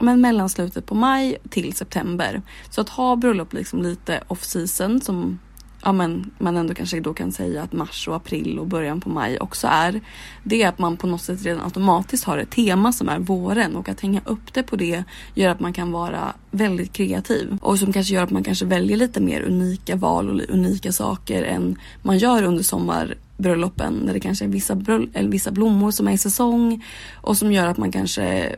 men 0.00 0.20
mellan 0.20 0.48
slutet 0.48 0.86
på 0.86 0.94
maj 0.94 1.36
till 1.50 1.72
september. 1.72 2.42
Så 2.70 2.80
att 2.80 2.88
ha 2.88 3.16
bröllop 3.16 3.52
liksom 3.52 3.82
lite 3.82 4.22
off 4.28 4.44
season 4.44 5.00
som 5.00 5.38
ja, 5.82 5.92
men 5.92 6.30
man 6.38 6.56
ändå 6.56 6.74
kanske 6.74 7.00
då 7.00 7.14
kan 7.14 7.32
säga 7.32 7.62
att 7.62 7.72
mars 7.72 8.08
och 8.08 8.16
april 8.16 8.58
och 8.58 8.66
början 8.66 9.00
på 9.00 9.08
maj 9.08 9.38
också 9.38 9.66
är. 9.66 10.00
Det 10.44 10.62
är 10.62 10.68
att 10.68 10.78
man 10.78 10.96
på 10.96 11.06
något 11.06 11.22
sätt 11.22 11.42
redan 11.42 11.64
automatiskt 11.64 12.24
har 12.24 12.38
ett 12.38 12.50
tema 12.50 12.92
som 12.92 13.08
är 13.08 13.18
våren 13.18 13.76
och 13.76 13.88
att 13.88 14.00
hänga 14.00 14.20
upp 14.24 14.54
det 14.54 14.62
på 14.62 14.76
det 14.76 15.04
gör 15.34 15.48
att 15.48 15.60
man 15.60 15.72
kan 15.72 15.92
vara 15.92 16.34
väldigt 16.50 16.92
kreativ 16.92 17.58
och 17.62 17.78
som 17.78 17.92
kanske 17.92 18.14
gör 18.14 18.22
att 18.22 18.30
man 18.30 18.44
kanske 18.44 18.64
väljer 18.64 18.96
lite 18.96 19.20
mer 19.20 19.42
unika 19.42 19.96
val 19.96 20.30
och 20.30 20.54
unika 20.54 20.92
saker 20.92 21.42
än 21.42 21.78
man 22.02 22.18
gör 22.18 22.42
under 22.42 22.62
sommarbröllopen 22.62 23.94
när 24.04 24.12
det 24.12 24.20
kanske 24.20 24.44
är 24.44 24.48
vissa, 24.48 24.72
eller 25.14 25.28
vissa 25.28 25.50
blommor 25.50 25.90
som 25.90 26.08
är 26.08 26.12
i 26.12 26.18
säsong 26.18 26.84
och 27.14 27.36
som 27.36 27.52
gör 27.52 27.66
att 27.66 27.76
man 27.76 27.92
kanske 27.92 28.56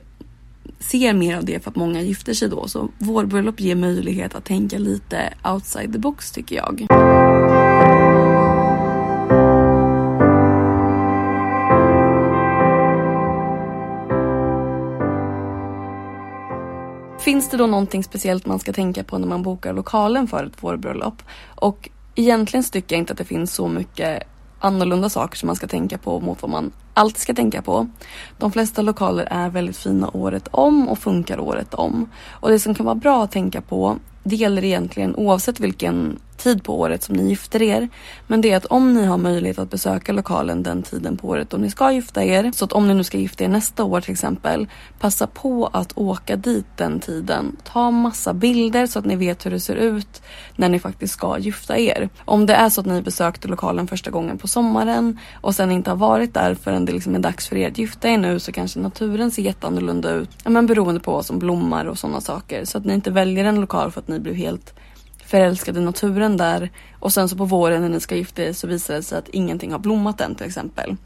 ser 0.82 1.14
mer 1.14 1.36
av 1.36 1.44
det 1.44 1.64
för 1.64 1.70
att 1.70 1.76
många 1.76 2.00
gifter 2.00 2.34
sig 2.34 2.48
då. 2.48 2.68
Så 2.68 2.88
vårbröllop 2.98 3.60
ger 3.60 3.74
möjlighet 3.74 4.34
att 4.34 4.44
tänka 4.44 4.78
lite 4.78 5.34
outside 5.44 5.92
the 5.92 5.98
box 5.98 6.30
tycker 6.30 6.56
jag. 6.56 6.86
Finns 17.20 17.50
det 17.50 17.56
då 17.56 17.66
någonting 17.66 18.04
speciellt 18.04 18.46
man 18.46 18.58
ska 18.58 18.72
tänka 18.72 19.04
på 19.04 19.18
när 19.18 19.28
man 19.28 19.42
bokar 19.42 19.72
lokalen 19.72 20.28
för 20.28 20.44
ett 20.44 20.62
vårbröllop? 20.62 21.22
Och 21.54 21.90
egentligen 22.14 22.64
tycker 22.64 22.96
jag 22.96 23.02
inte 23.02 23.12
att 23.12 23.18
det 23.18 23.24
finns 23.24 23.54
så 23.54 23.68
mycket 23.68 24.22
annorlunda 24.64 25.08
saker 25.08 25.38
som 25.38 25.46
man 25.46 25.56
ska 25.56 25.66
tänka 25.66 25.98
på 25.98 26.20
mot 26.20 26.42
vad 26.42 26.50
man 26.50 26.72
alltid 26.94 27.20
ska 27.20 27.34
tänka 27.34 27.62
på. 27.62 27.86
De 28.38 28.52
flesta 28.52 28.82
lokaler 28.82 29.28
är 29.30 29.48
väldigt 29.48 29.76
fina 29.76 30.10
året 30.12 30.48
om 30.50 30.88
och 30.88 30.98
funkar 30.98 31.40
året 31.40 31.74
om. 31.74 32.10
Och 32.30 32.50
det 32.50 32.58
som 32.58 32.74
kan 32.74 32.86
vara 32.86 32.94
bra 32.94 33.24
att 33.24 33.30
tänka 33.30 33.60
på, 33.60 33.96
det 34.24 34.36
gäller 34.36 34.64
egentligen 34.64 35.16
oavsett 35.16 35.60
vilken 35.60 36.18
tid 36.42 36.64
på 36.64 36.80
året 36.80 37.02
som 37.02 37.16
ni 37.16 37.28
gifter 37.28 37.62
er. 37.62 37.88
Men 38.26 38.40
det 38.40 38.52
är 38.52 38.56
att 38.56 38.66
om 38.66 38.94
ni 38.94 39.04
har 39.04 39.18
möjlighet 39.18 39.58
att 39.58 39.70
besöka 39.70 40.12
lokalen 40.12 40.62
den 40.62 40.82
tiden 40.82 41.16
på 41.16 41.28
året 41.28 41.50
då 41.50 41.56
ni 41.56 41.70
ska 41.70 41.92
gifta 41.92 42.24
er. 42.24 42.52
Så 42.54 42.64
att 42.64 42.72
om 42.72 42.88
ni 42.88 42.94
nu 42.94 43.04
ska 43.04 43.18
gifta 43.18 43.44
er 43.44 43.48
nästa 43.48 43.84
år 43.84 44.00
till 44.00 44.12
exempel. 44.12 44.68
Passa 45.00 45.26
på 45.26 45.70
att 45.72 45.92
åka 45.98 46.36
dit 46.36 46.66
den 46.76 47.00
tiden. 47.00 47.56
Ta 47.64 47.90
massa 47.90 48.34
bilder 48.34 48.86
så 48.86 48.98
att 48.98 49.06
ni 49.06 49.16
vet 49.16 49.46
hur 49.46 49.50
det 49.50 49.60
ser 49.60 49.76
ut 49.76 50.22
när 50.56 50.68
ni 50.68 50.78
faktiskt 50.78 51.14
ska 51.14 51.38
gifta 51.38 51.78
er. 51.78 52.08
Om 52.24 52.46
det 52.46 52.54
är 52.54 52.68
så 52.68 52.80
att 52.80 52.86
ni 52.86 53.02
besökte 53.02 53.48
lokalen 53.48 53.86
första 53.86 54.10
gången 54.10 54.38
på 54.38 54.48
sommaren 54.48 55.18
och 55.40 55.54
sen 55.54 55.70
inte 55.70 55.90
har 55.90 55.96
varit 55.96 56.34
där 56.34 56.54
förrän 56.54 56.84
det 56.84 56.92
liksom 56.92 57.14
är 57.14 57.18
dags 57.18 57.48
för 57.48 57.56
er 57.56 57.68
att 57.68 57.78
gifta 57.78 58.08
er 58.08 58.18
nu 58.18 58.38
så 58.40 58.52
kanske 58.52 58.80
naturen 58.80 59.30
ser 59.30 59.42
jätteannorlunda 59.42 60.10
ut. 60.10 60.30
men 60.44 60.66
beroende 60.66 61.00
på 61.00 61.12
vad 61.12 61.26
som 61.26 61.38
blommar 61.38 61.84
och 61.84 61.98
sådana 61.98 62.20
saker. 62.20 62.64
Så 62.64 62.78
att 62.78 62.84
ni 62.84 62.94
inte 62.94 63.10
väljer 63.10 63.44
en 63.44 63.60
lokal 63.60 63.90
för 63.90 64.00
att 64.00 64.08
ni 64.08 64.18
blir 64.18 64.34
helt 64.34 64.74
förälskade 65.32 65.80
naturen 65.80 66.36
där 66.36 66.70
och 67.00 67.12
sen 67.12 67.28
så 67.28 67.36
på 67.36 67.44
våren 67.44 67.82
när 67.82 67.88
ni 67.88 68.00
ska 68.00 68.16
gifta 68.16 68.42
er 68.42 68.52
så 68.52 68.66
visar 68.66 68.94
det 68.94 69.02
sig 69.02 69.18
att 69.18 69.28
ingenting 69.28 69.72
har 69.72 69.78
blommat 69.78 70.20
än 70.20 70.34
till 70.34 70.46
exempel. 70.46 70.96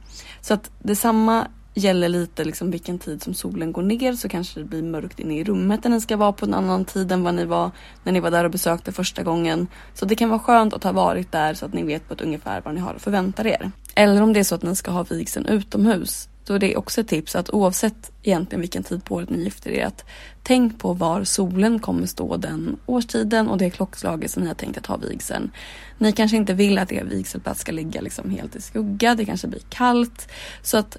Så 0.40 0.54
att 0.54 0.70
detsamma 0.78 1.46
gäller 1.74 2.08
lite 2.08 2.44
liksom 2.44 2.70
vilken 2.70 2.98
tid 2.98 3.22
som 3.22 3.34
solen 3.34 3.72
går 3.72 3.82
ner 3.82 4.12
så 4.12 4.28
kanske 4.28 4.60
det 4.60 4.64
blir 4.64 4.82
mörkt 4.82 5.20
inne 5.20 5.38
i 5.38 5.44
rummet 5.44 5.84
när 5.84 5.90
ni 5.90 6.00
ska 6.00 6.16
vara 6.16 6.32
på 6.32 6.44
en 6.44 6.54
annan 6.54 6.84
tid 6.84 7.12
än 7.12 7.22
vad 7.22 7.34
ni 7.34 7.44
var 7.44 7.70
när 8.04 8.12
ni 8.12 8.20
var 8.20 8.30
där 8.30 8.44
och 8.44 8.50
besökte 8.50 8.92
första 8.92 9.22
gången. 9.22 9.66
Så 9.94 10.04
det 10.04 10.14
kan 10.16 10.28
vara 10.28 10.40
skönt 10.40 10.74
att 10.74 10.84
ha 10.84 10.92
varit 10.92 11.32
där 11.32 11.54
så 11.54 11.66
att 11.66 11.74
ni 11.74 11.82
vet 11.82 12.08
på 12.08 12.14
ett 12.14 12.20
ungefär 12.20 12.60
vad 12.64 12.74
ni 12.74 12.80
har 12.80 12.94
att 12.94 13.02
förvänta 13.02 13.48
er. 13.48 13.70
Eller 13.94 14.22
om 14.22 14.32
det 14.32 14.40
är 14.40 14.44
så 14.44 14.54
att 14.54 14.62
ni 14.62 14.76
ska 14.76 14.90
ha 14.90 15.02
vigseln 15.02 15.46
utomhus 15.46 16.28
då 16.46 16.54
är 16.54 16.58
det 16.58 16.76
också 16.76 17.00
ett 17.00 17.08
tips 17.08 17.36
att 17.36 17.50
oavsett 17.50 18.12
egentligen 18.22 18.60
vilken 18.60 18.82
tid 18.82 19.04
på 19.04 19.14
året 19.14 19.30
ni 19.30 19.44
gifter 19.44 19.70
er 19.70 19.86
att 19.86 20.04
tänk 20.42 20.78
på 20.78 20.92
var 20.92 21.24
solen 21.24 21.78
kommer 21.78 22.06
stå 22.06 22.36
den 22.36 22.76
årstiden 22.86 23.48
och 23.48 23.58
det 23.58 23.70
klockslaget 23.70 24.30
som 24.30 24.42
ni 24.42 24.48
har 24.48 24.54
tänkt 24.54 24.78
att 24.78 24.86
ha 24.86 24.96
vigseln. 24.96 25.50
Ni 25.98 26.12
kanske 26.12 26.36
inte 26.36 26.54
vill 26.54 26.78
att 26.78 26.92
er 26.92 27.04
vigselplats 27.04 27.60
ska 27.60 27.72
ligga 27.72 28.00
liksom 28.00 28.30
helt 28.30 28.56
i 28.56 28.60
skugga, 28.60 29.14
det 29.14 29.24
kanske 29.24 29.48
blir 29.48 29.62
kallt. 29.68 30.28
Så 30.62 30.78
att 30.78 30.96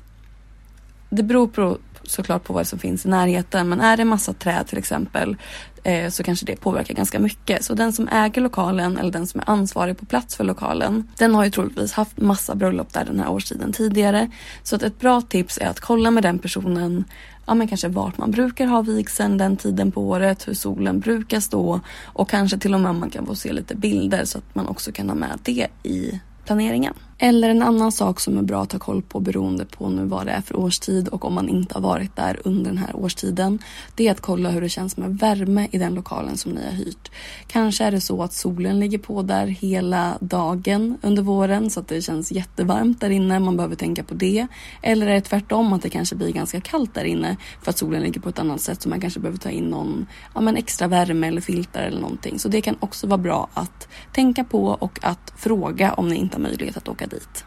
det 1.10 1.24
beror 1.24 1.48
på 1.48 1.78
såklart 2.10 2.44
på 2.44 2.54
vad 2.54 2.68
som 2.68 2.80
finns 2.80 3.06
i 3.06 3.10
närheten 3.10 3.70
men 3.70 3.82
är 3.82 3.98
det 3.98 4.06
massa 4.06 4.34
träd 4.34 4.68
till 4.68 4.78
exempel 4.78 5.38
eh, 5.84 6.10
så 6.10 6.24
kanske 6.24 6.46
det 6.46 6.56
påverkar 6.56 6.94
ganska 6.94 7.20
mycket. 7.20 7.66
Så 7.66 7.74
den 7.74 7.94
som 7.94 8.08
äger 8.08 8.42
lokalen 8.42 8.98
eller 8.98 9.12
den 9.12 9.28
som 9.28 9.40
är 9.40 9.50
ansvarig 9.50 9.98
på 9.98 10.06
plats 10.06 10.36
för 10.36 10.44
lokalen 10.44 11.12
den 11.18 11.36
har 11.36 11.44
ju 11.46 11.52
troligtvis 11.52 11.94
haft 11.94 12.18
massa 12.18 12.56
bröllop 12.56 12.94
där 12.94 13.06
den 13.06 13.20
här 13.20 13.30
årstiden 13.30 13.74
tidigare. 13.74 14.32
Så 14.64 14.76
att 14.76 14.84
ett 14.84 15.00
bra 15.00 15.22
tips 15.22 15.58
är 15.58 15.68
att 15.68 15.80
kolla 15.80 16.12
med 16.12 16.24
den 16.24 16.40
personen 16.40 17.04
ja, 17.46 17.54
men 17.54 17.68
kanske 17.68 17.88
vart 17.88 18.18
man 18.18 18.32
brukar 18.32 18.68
ha 18.68 18.82
vigseln 18.82 19.38
den 19.38 19.58
tiden 19.58 19.92
på 19.92 20.02
året, 20.02 20.48
hur 20.48 20.54
solen 20.54 21.00
brukar 21.00 21.40
stå 21.40 21.80
och 22.06 22.30
kanske 22.30 22.58
till 22.58 22.74
och 22.74 22.82
med 22.82 22.96
man 22.96 23.10
kan 23.10 23.26
få 23.26 23.36
se 23.36 23.54
lite 23.54 23.76
bilder 23.76 24.26
så 24.26 24.38
att 24.38 24.56
man 24.56 24.68
också 24.68 24.92
kan 24.92 25.10
ha 25.10 25.16
med 25.16 25.40
det 25.44 25.68
i 25.84 26.20
planeringen. 26.46 26.94
Eller 27.20 27.50
en 27.50 27.62
annan 27.62 27.92
sak 27.92 28.20
som 28.20 28.38
är 28.38 28.42
bra 28.42 28.62
att 28.62 28.72
ha 28.72 28.80
koll 28.80 29.02
på 29.02 29.20
beroende 29.20 29.66
på 29.66 29.90
nu 29.90 30.06
vad 30.06 30.26
det 30.26 30.32
är 30.32 30.42
för 30.42 30.56
årstid 30.56 31.08
och 31.08 31.26
om 31.26 31.34
man 31.34 31.50
inte 31.50 31.74
har 31.74 31.82
varit 31.82 32.16
där 32.16 32.40
under 32.44 32.72
den 32.72 32.78
här 32.78 32.96
årstiden. 32.96 33.60
Det 33.96 34.08
är 34.08 34.12
att 34.12 34.22
kolla 34.22 34.50
hur 34.50 34.62
det 34.62 34.70
känns 34.70 34.98
med 34.98 35.20
värme 35.20 35.68
i 35.72 35.78
den 35.78 35.94
lokalen 35.94 36.38
som 36.38 36.52
ni 36.52 36.66
har 36.66 36.72
hyrt. 36.72 37.12
Kanske 37.48 37.84
är 37.84 37.92
det 37.92 38.02
så 38.02 38.24
att 38.24 38.34
solen 38.34 38.80
ligger 38.80 38.98
på 38.98 39.22
där 39.22 39.48
hela 39.48 40.18
dagen 40.20 40.98
under 41.02 41.22
våren 41.24 41.70
så 41.70 41.80
att 41.80 41.88
det 41.88 42.02
känns 42.02 42.32
jättevarmt 42.32 43.02
där 43.02 43.10
inne. 43.10 43.40
Man 43.40 43.58
behöver 43.58 43.76
tänka 43.76 44.04
på 44.04 44.14
det. 44.14 44.48
Eller 44.82 45.08
är 45.08 45.14
det 45.14 45.22
tvärtom 45.22 45.74
att 45.74 45.82
det 45.82 45.90
kanske 45.90 46.16
blir 46.16 46.32
ganska 46.32 46.62
kallt 46.62 46.94
där 46.94 47.04
inne 47.04 47.38
för 47.64 47.70
att 47.70 47.78
solen 47.78 48.02
ligger 48.02 48.22
på 48.22 48.30
ett 48.30 48.40
annat 48.40 48.62
sätt 48.62 48.82
så 48.82 48.90
man 48.90 49.02
kanske 49.02 49.20
behöver 49.20 49.40
ta 49.40 49.50
in 49.50 49.64
någon 49.64 50.06
ja, 50.36 50.42
men 50.42 50.58
extra 50.58 50.88
värme 50.88 51.28
eller 51.28 51.42
filtar 51.42 51.84
eller 51.84 52.02
någonting. 52.02 52.40
Så 52.40 52.50
det 52.50 52.62
kan 52.62 52.76
också 52.80 53.08
vara 53.08 53.18
bra 53.18 53.48
att 53.54 53.88
tänka 54.14 54.44
på 54.44 54.66
och 54.66 55.00
att 55.02 55.34
fråga 55.38 55.94
om 55.94 56.10
ni 56.10 56.16
inte 56.16 56.36
har 56.38 56.42
möjlighet 56.42 56.78
att 56.78 56.88
åka 56.88 57.07
dit. 57.08 57.46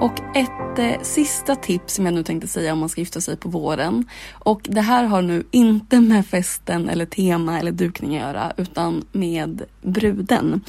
Och 0.00 0.36
ett 0.36 0.78
eh, 0.78 1.02
sista 1.02 1.56
tips 1.56 1.94
som 1.94 2.04
jag 2.04 2.14
nu 2.14 2.22
tänkte 2.22 2.48
säga 2.48 2.72
om 2.72 2.78
man 2.78 2.88
ska 2.88 3.00
gifta 3.00 3.20
sig 3.20 3.36
på 3.36 3.48
våren. 3.48 4.04
Och 4.32 4.60
det 4.64 4.80
här 4.80 5.04
har 5.04 5.22
nu 5.22 5.44
inte 5.50 6.00
med 6.00 6.26
festen 6.26 6.88
eller 6.88 7.06
tema 7.06 7.58
eller 7.58 7.72
dukning 7.72 8.16
att 8.16 8.22
göra 8.22 8.52
utan 8.56 9.04
med 9.12 9.62
bruden. 9.82 10.60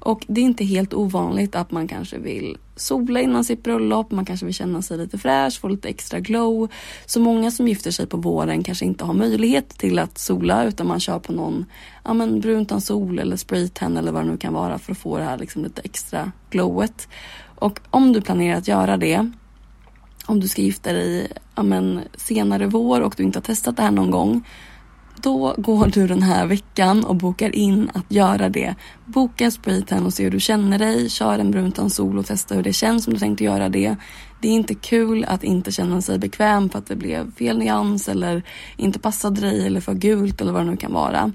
Och 0.00 0.24
det 0.28 0.40
är 0.40 0.44
inte 0.44 0.64
helt 0.64 0.94
ovanligt 0.94 1.54
att 1.54 1.70
man 1.70 1.88
kanske 1.88 2.18
vill 2.18 2.56
sola 2.76 3.20
innan 3.20 3.44
sitt 3.44 3.62
bröllop, 3.62 4.10
man 4.10 4.24
kanske 4.24 4.46
vill 4.46 4.54
känna 4.54 4.82
sig 4.82 4.98
lite 4.98 5.18
fräsch, 5.18 5.60
få 5.60 5.68
lite 5.68 5.88
extra 5.88 6.20
glow. 6.20 6.68
Så 7.06 7.20
många 7.20 7.50
som 7.50 7.68
gifter 7.68 7.90
sig 7.90 8.06
på 8.06 8.16
våren 8.16 8.62
kanske 8.62 8.84
inte 8.84 9.04
har 9.04 9.14
möjlighet 9.14 9.68
till 9.68 9.98
att 9.98 10.18
sola 10.18 10.64
utan 10.64 10.86
man 10.86 11.00
kör 11.00 11.18
på 11.18 11.32
någon 11.32 11.64
ja, 12.04 12.14
men 12.14 12.40
bruntan 12.40 12.80
sol 12.80 13.18
eller 13.18 13.36
spraytan 13.36 13.96
eller 13.96 14.12
vad 14.12 14.24
det 14.24 14.30
nu 14.30 14.36
kan 14.36 14.54
vara 14.54 14.78
för 14.78 14.92
att 14.92 14.98
få 14.98 15.18
det 15.18 15.24
här 15.24 15.38
liksom 15.38 15.62
lite 15.62 15.82
extra 15.84 16.32
glowet. 16.50 17.08
Och 17.58 17.80
om 17.90 18.12
du 18.12 18.20
planerar 18.20 18.58
att 18.58 18.68
göra 18.68 18.96
det 18.96 19.30
om 20.26 20.40
du 20.40 20.48
ska 20.48 20.62
gifta 20.62 20.92
dig 20.92 21.32
ja, 21.54 21.62
men, 21.62 22.00
senare 22.16 22.66
vår 22.66 23.00
och 23.00 23.14
du 23.16 23.22
inte 23.22 23.38
har 23.38 23.42
testat 23.42 23.76
det 23.76 23.82
här 23.82 23.90
någon 23.90 24.10
gång 24.10 24.44
då 25.22 25.54
går 25.58 25.86
du 25.86 26.06
den 26.06 26.22
här 26.22 26.46
veckan 26.46 27.04
och 27.04 27.16
bokar 27.16 27.54
in 27.54 27.90
att 27.94 28.12
göra 28.12 28.48
det. 28.48 28.74
Boka 29.04 29.50
spraytan 29.50 30.06
och 30.06 30.14
se 30.14 30.24
hur 30.24 30.30
du 30.30 30.40
känner 30.40 30.78
dig. 30.78 31.10
Kör 31.10 31.38
en 31.38 31.50
bruntan 31.50 31.90
sol 31.90 32.18
och 32.18 32.26
testa 32.26 32.54
hur 32.54 32.62
det 32.62 32.72
känns 32.72 33.06
om 33.06 33.12
du 33.12 33.18
tänkte 33.18 33.44
göra 33.44 33.68
det. 33.68 33.96
Det 34.40 34.48
är 34.48 34.52
inte 34.52 34.74
kul 34.74 35.24
att 35.24 35.44
inte 35.44 35.72
känna 35.72 36.02
sig 36.02 36.18
bekväm 36.18 36.70
för 36.70 36.78
att 36.78 36.86
det 36.86 36.96
blev 36.96 37.34
fel 37.34 37.58
nyans 37.58 38.08
eller 38.08 38.42
inte 38.76 38.98
passade 38.98 39.40
dig 39.40 39.66
eller 39.66 39.80
för 39.80 39.94
gult 39.94 40.40
eller 40.40 40.52
vad 40.52 40.62
det 40.62 40.70
nu 40.70 40.76
kan 40.76 40.92
vara. 40.92 41.32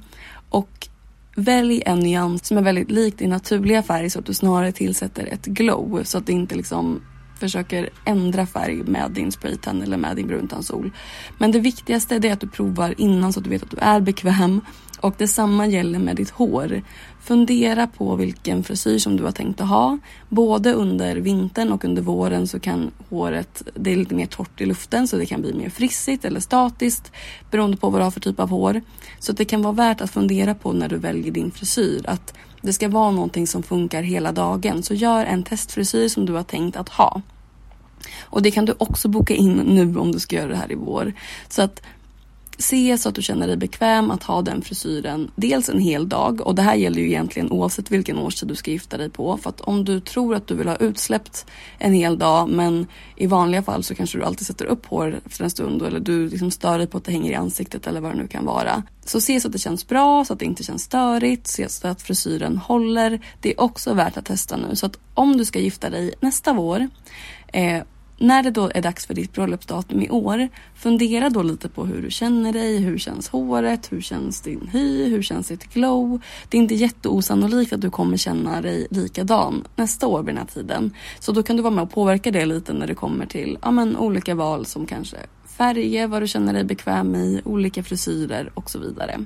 Och 0.50 0.88
välj 1.36 1.84
en 1.86 2.00
nyans 2.00 2.48
som 2.48 2.58
är 2.58 2.62
väldigt 2.62 2.92
lik 2.92 3.18
din 3.18 3.30
naturliga 3.30 3.84
färg 3.84 4.10
så 4.10 4.20
att 4.20 4.26
du 4.26 4.34
snarare 4.34 4.72
tillsätter 4.72 5.26
ett 5.26 5.46
glow 5.46 6.04
så 6.04 6.18
att 6.18 6.26
det 6.26 6.34
inte 6.34 6.56
liksom 6.56 7.02
försöker 7.40 7.90
ändra 8.06 8.46
färg 8.46 8.84
med 8.84 9.12
din 9.12 9.32
spraytan 9.32 9.82
eller 9.82 9.98
med 9.98 10.16
din 10.16 10.28
bruntansol. 10.28 10.92
Men 11.38 11.52
det 11.52 11.60
viktigaste 11.60 12.16
är 12.16 12.34
att 12.34 12.40
du 12.40 12.48
provar 12.48 12.94
innan 12.98 13.34
så 13.34 13.40
att 13.40 13.44
du 13.44 13.50
vet 13.50 13.64
att 13.64 13.72
du 13.72 13.78
är 13.78 14.00
bekväm. 14.00 14.62
Och 15.06 15.16
detsamma 15.18 15.68
gäller 15.68 16.00
med 16.00 16.16
ditt 16.16 16.30
hår. 16.30 16.82
Fundera 17.22 17.88
på 17.88 18.16
vilken 18.16 18.64
frisyr 18.64 18.98
som 18.98 19.18
du 19.18 19.24
har 19.24 19.32
tänkt 19.32 19.62
att 19.62 19.68
ha. 19.68 19.98
Både 20.30 20.74
under 20.74 21.16
vintern 21.16 21.72
och 21.72 21.86
under 21.86 22.02
våren 22.02 22.48
så 22.48 22.60
kan 22.60 22.92
håret, 23.10 23.64
det 23.76 23.92
är 23.92 23.96
lite 23.96 24.16
mer 24.16 24.26
torrt 24.26 24.62
i 24.62 24.66
luften 24.66 25.08
så 25.08 25.18
det 25.18 25.26
kan 25.26 25.42
bli 25.42 25.54
mer 25.54 25.70
frissigt 25.70 26.26
eller 26.26 26.40
statiskt 26.40 27.12
beroende 27.52 27.78
på 27.78 27.90
vad 27.90 28.02
du 28.02 28.04
har 28.04 28.12
för 28.12 28.20
typ 28.20 28.40
av 28.40 28.50
hår. 28.50 28.82
Så 29.20 29.32
det 29.32 29.46
kan 29.46 29.62
vara 29.62 29.74
värt 29.74 30.02
att 30.02 30.12
fundera 30.12 30.56
på 30.56 30.74
när 30.74 30.90
du 30.90 30.98
väljer 30.98 31.32
din 31.32 31.52
frisyr 31.52 32.02
att 32.08 32.34
det 32.62 32.74
ska 32.74 32.90
vara 32.90 33.12
någonting 33.12 33.48
som 33.48 33.64
funkar 33.64 34.02
hela 34.02 34.32
dagen. 34.32 34.84
Så 34.84 34.94
gör 34.94 35.26
en 35.26 35.44
testfrisyr 35.44 36.08
som 36.08 36.26
du 36.26 36.34
har 36.34 36.44
tänkt 36.44 36.78
att 36.78 36.90
ha. 36.90 37.22
Och 38.22 38.42
det 38.42 38.52
kan 38.52 38.66
du 38.66 38.74
också 38.78 39.08
boka 39.08 39.34
in 39.34 39.54
nu 39.54 39.98
om 39.98 40.12
du 40.12 40.20
ska 40.20 40.36
göra 40.36 40.48
det 40.48 40.56
här 40.56 40.72
i 40.72 40.76
vår. 40.76 41.14
Så 41.50 41.62
att 41.62 41.82
se 42.58 42.98
så 42.98 43.10
att 43.10 43.16
du 43.16 43.22
känner 43.22 43.48
dig 43.48 43.58
bekväm 43.58 44.12
att 44.12 44.24
ha 44.24 44.42
den 44.42 44.62
frisyren 44.62 45.32
dels 45.36 45.70
en 45.70 45.80
hel 45.80 46.10
dag 46.10 46.42
och 46.42 46.56
det 46.56 46.62
här 46.62 46.76
gäller 46.76 47.02
ju 47.02 47.08
egentligen 47.08 47.52
oavsett 47.52 47.92
vilken 47.92 48.18
årstid 48.18 48.50
du 48.50 48.56
ska 48.56 48.72
gifta 48.72 48.98
dig 48.98 49.10
på 49.10 49.38
för 49.38 49.50
att 49.50 49.62
om 49.62 49.86
du 49.86 50.00
tror 50.00 50.36
att 50.36 50.48
du 50.48 50.56
vill 50.56 50.68
ha 50.68 50.76
utsläppt 50.76 51.46
en 51.78 51.94
hel 51.94 52.18
dag 52.18 52.50
men 52.50 52.88
i 53.16 53.28
vanliga 53.28 53.64
fall 53.64 53.84
så 53.84 53.96
kanske 53.96 54.18
du 54.18 54.24
alltid 54.24 54.48
sätter 54.48 54.66
upp 54.66 54.86
hår 54.86 55.22
efter 55.26 55.44
en 55.44 55.50
stund 55.50 55.82
eller 55.82 56.00
du 56.00 56.30
liksom 56.30 56.52
stör 56.52 56.78
dig 56.78 56.88
på 56.88 56.98
att 56.98 57.06
det 57.06 57.12
hänger 57.12 57.32
i 57.32 57.36
ansiktet 57.36 57.88
eller 57.88 58.02
vad 58.02 58.12
det 58.12 58.18
nu 58.18 58.28
kan 58.28 58.46
vara. 58.46 58.84
Så 59.06 59.22
se 59.22 59.40
så 59.40 59.48
att 59.48 59.52
det 59.52 59.60
känns 59.60 59.88
bra, 59.88 60.26
så 60.26 60.34
att 60.34 60.40
det 60.40 60.46
inte 60.46 60.64
känns 60.64 60.84
störigt, 60.84 61.48
se 61.48 61.70
så 61.70 61.88
att 61.88 62.02
frisyren 62.02 62.58
håller. 62.58 63.22
Det 63.42 63.52
är 63.52 63.62
också 63.62 63.94
värt 63.94 64.18
att 64.18 64.26
testa 64.26 64.58
nu 64.58 64.76
så 64.76 64.86
att 64.86 65.00
om 65.14 65.38
du 65.38 65.46
ska 65.46 65.60
gifta 65.60 65.90
dig 65.90 66.14
nästa 66.20 66.54
vår 66.54 66.90
eh, 67.48 67.84
när 68.18 68.44
det 68.44 68.52
då 68.52 68.72
är 68.76 68.82
dags 68.82 69.06
för 69.06 69.14
ditt 69.14 69.34
bröllopsdatum 69.34 70.02
i 70.02 70.10
år, 70.10 70.50
fundera 70.76 71.30
då 71.30 71.44
lite 71.44 71.70
på 71.70 71.86
hur 71.86 72.02
du 72.02 72.12
känner 72.12 72.54
dig, 72.54 72.78
hur 72.78 72.98
känns 72.98 73.30
håret, 73.30 73.92
hur 73.92 74.02
känns 74.02 74.42
din 74.42 74.70
hy, 74.72 75.10
hur 75.10 75.22
känns 75.22 75.48
ditt 75.48 75.74
glow. 75.74 76.22
Det 76.50 76.58
är 76.58 76.62
inte 76.62 76.76
jätteosannolikt 76.76 77.74
att 77.74 77.82
du 77.82 77.90
kommer 77.90 78.18
känna 78.18 78.62
dig 78.62 78.88
likadan 78.90 79.64
nästa 79.76 80.08
år 80.08 80.20
vid 80.20 80.28
den 80.28 80.38
här 80.38 80.46
tiden. 80.46 80.94
Så 81.20 81.32
då 81.32 81.44
kan 81.44 81.56
du 81.56 81.64
vara 81.64 81.74
med 81.74 81.84
och 81.84 81.92
påverka 81.92 82.32
det 82.32 82.46
lite 82.46 82.74
när 82.74 82.88
det 82.88 82.96
kommer 82.96 83.26
till 83.26 83.58
ja, 83.62 83.72
men, 83.72 83.98
olika 83.98 84.36
val 84.36 84.66
som 84.66 84.86
kanske 84.86 85.18
färger, 85.58 86.08
vad 86.08 86.22
du 86.22 86.28
känner 86.28 86.54
dig 86.54 86.64
bekväm 86.64 87.16
i, 87.16 87.42
olika 87.46 87.84
frisyrer 87.84 88.52
och 88.54 88.70
så 88.70 88.80
vidare. 88.80 89.20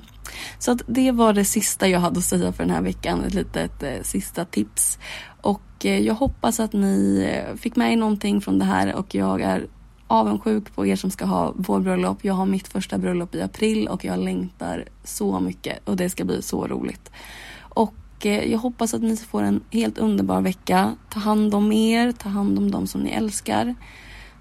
Så 0.58 0.72
att 0.72 0.82
det 0.86 1.10
var 1.10 1.32
det 1.32 1.44
sista 1.44 1.88
jag 1.88 2.00
hade 2.00 2.18
att 2.18 2.24
säga 2.24 2.52
för 2.52 2.64
den 2.64 2.74
här 2.74 2.82
veckan, 2.82 3.24
ett 3.24 3.34
litet 3.34 3.82
eh, 3.82 4.02
sista 4.02 4.44
tips. 4.44 4.98
Och 5.40 5.86
eh, 5.86 5.98
jag 5.98 6.14
hoppas 6.14 6.60
att 6.60 6.72
ni 6.72 7.28
eh, 7.32 7.56
fick 7.56 7.76
med 7.76 7.92
er 7.92 7.96
någonting 7.96 8.40
från 8.40 8.58
det 8.58 8.64
här 8.64 8.94
och 8.94 9.14
jag 9.14 9.40
är 9.40 9.66
avundsjuk 10.06 10.74
på 10.74 10.86
er 10.86 10.96
som 10.96 11.10
ska 11.10 11.24
ha 11.24 11.52
vårbröllop. 11.56 12.24
Jag 12.24 12.34
har 12.34 12.46
mitt 12.46 12.68
första 12.68 12.98
bröllop 12.98 13.34
i 13.34 13.42
april 13.42 13.88
och 13.88 14.04
jag 14.04 14.18
längtar 14.18 14.84
så 15.04 15.40
mycket 15.40 15.88
och 15.88 15.96
det 15.96 16.10
ska 16.10 16.24
bli 16.24 16.42
så 16.42 16.66
roligt. 16.66 17.10
Och 17.58 18.26
eh, 18.26 18.50
jag 18.50 18.58
hoppas 18.58 18.94
att 18.94 19.02
ni 19.02 19.16
får 19.16 19.42
en 19.42 19.60
helt 19.70 19.98
underbar 19.98 20.40
vecka. 20.40 20.96
Ta 21.10 21.20
hand 21.20 21.54
om 21.54 21.72
er, 21.72 22.12
ta 22.12 22.28
hand 22.28 22.58
om 22.58 22.70
dem 22.70 22.86
som 22.86 23.00
ni 23.00 23.10
älskar. 23.10 23.74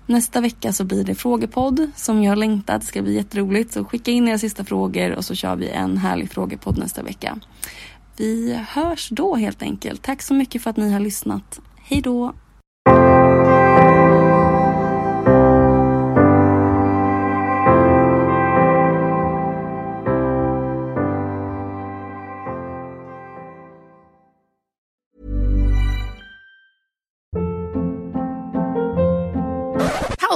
Nästa 0.10 0.42
vecka 0.42 0.74
så 0.74 0.84
blir 0.84 1.04
det 1.04 1.16
frågepodd 1.16 1.92
som 1.96 2.24
jag 2.24 2.38
längtat. 2.38 2.82
Det 2.82 2.88
ska 2.88 3.02
bli 3.02 3.16
jätteroligt. 3.16 3.74
Så 3.74 3.86
skicka 3.86 4.12
in 4.12 4.28
era 4.28 4.38
sista 4.38 4.64
frågor 4.66 5.16
och 5.16 5.26
så 5.26 5.36
kör 5.36 5.56
vi 5.56 5.70
en 5.70 5.98
härlig 5.98 6.32
frågepodd 6.32 6.78
nästa 6.78 7.04
vecka. 7.04 7.40
Vi 8.18 8.60
hörs 8.70 9.10
då 9.10 9.36
helt 9.36 9.62
enkelt. 9.62 10.02
Tack 10.02 10.22
så 10.22 10.34
mycket 10.34 10.62
för 10.62 10.70
att 10.70 10.78
ni 10.78 10.92
har 10.92 11.00
lyssnat. 11.00 11.60
Hej 11.78 12.02
då! 12.02 12.34